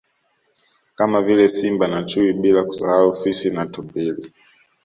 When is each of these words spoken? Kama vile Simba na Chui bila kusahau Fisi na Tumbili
Kama 0.95 1.21
vile 1.21 1.47
Simba 1.49 1.87
na 1.87 2.03
Chui 2.05 2.33
bila 2.33 2.63
kusahau 2.63 3.13
Fisi 3.13 3.49
na 3.49 3.65
Tumbili 3.65 4.33